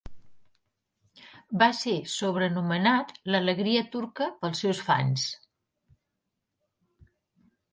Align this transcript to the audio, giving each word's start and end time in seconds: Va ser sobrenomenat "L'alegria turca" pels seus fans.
Va 1.63 1.67
ser 1.79 1.93
sobrenomenat 2.13 3.13
"L'alegria 3.35 3.83
turca" 3.97 4.31
pels 4.41 4.65
seus 4.65 4.83
fans. 4.89 5.29